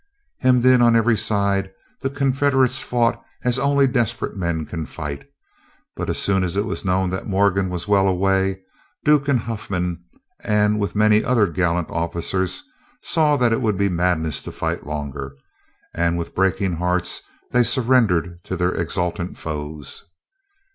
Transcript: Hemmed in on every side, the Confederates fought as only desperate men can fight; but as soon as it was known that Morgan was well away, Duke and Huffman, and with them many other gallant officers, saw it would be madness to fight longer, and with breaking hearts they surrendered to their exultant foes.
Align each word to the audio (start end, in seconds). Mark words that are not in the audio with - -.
Hemmed 0.39 0.65
in 0.65 0.81
on 0.81 0.95
every 0.95 1.15
side, 1.15 1.69
the 1.99 2.09
Confederates 2.09 2.81
fought 2.81 3.23
as 3.43 3.59
only 3.59 3.85
desperate 3.85 4.35
men 4.35 4.65
can 4.65 4.87
fight; 4.87 5.29
but 5.95 6.09
as 6.09 6.17
soon 6.17 6.43
as 6.43 6.57
it 6.57 6.65
was 6.65 6.83
known 6.83 7.11
that 7.11 7.27
Morgan 7.27 7.69
was 7.69 7.87
well 7.87 8.07
away, 8.07 8.61
Duke 9.05 9.27
and 9.27 9.41
Huffman, 9.41 10.03
and 10.39 10.79
with 10.79 10.93
them 10.93 10.99
many 11.01 11.23
other 11.23 11.45
gallant 11.45 11.91
officers, 11.91 12.63
saw 13.03 13.35
it 13.43 13.61
would 13.61 13.77
be 13.77 13.89
madness 13.89 14.41
to 14.41 14.51
fight 14.51 14.87
longer, 14.87 15.35
and 15.93 16.17
with 16.17 16.33
breaking 16.33 16.77
hearts 16.77 17.21
they 17.51 17.61
surrendered 17.61 18.43
to 18.45 18.57
their 18.57 18.71
exultant 18.73 19.37
foes. 19.37 20.05